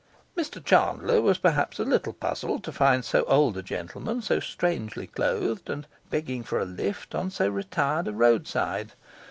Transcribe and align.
Mr 0.35 0.65
Chandler 0.65 1.21
was 1.21 1.37
perhaps 1.37 1.77
a 1.77 1.83
little 1.85 2.13
puzzled 2.13 2.63
to 2.63 2.71
find 2.71 3.05
so 3.05 3.21
old 3.25 3.55
a 3.55 3.61
gentleman, 3.61 4.19
so 4.19 4.39
strangely 4.39 5.05
clothed, 5.05 5.69
and 5.69 5.85
begging 6.09 6.41
for 6.41 6.57
a 6.59 6.65
lift 6.65 7.13
on 7.13 7.29
so 7.29 7.47
retired 7.47 8.07
a 8.07 8.11
roadside. 8.11 8.93